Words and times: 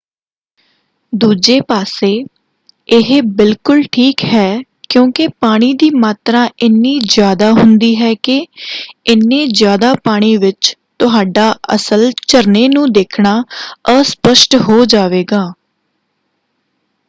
ਦੂਜੇ 1.13 1.59
ਪਾਸੇ 1.61 2.07
ਇਹ 2.89 3.21
ਬਿਲਕੁਲ 3.33 3.81
ਠੀਕ 3.91 4.23
ਹੈ 4.25 4.61
ਕਿਉਂਕਿ 4.89 5.27
ਪਾਣੀ 5.41 5.71
ਦੀ 5.73 5.89
ਮਾਤਰਾ 5.97 6.47
ਇੰਨੀ 6.63 6.97
ਜ਼ਿਆਦਾ 7.05 7.51
ਹੁੰਦੀ 7.51 7.95
ਹੈ 7.95 8.13
ਕਿ—ਏਨੇ 8.23 9.45
ਜ਼ਿਆਦਾ 9.49 9.93
ਪਾਣੀ 10.03 10.35
ਵਿੱਚ 10.37 10.75
ਤੁਹਾਡਾ 10.99 11.53
ਅਸਲ 11.75 12.11
ਝਰਨੇ 12.27 12.67
ਨੂੰ 12.69 12.91
ਦੇਖਣਾ 12.93 13.39
ਅਸਪਸ਼ਟ 13.91 14.55
ਹੋ 14.61 14.83
ਜਾਵੇਗਾ! 14.87 15.45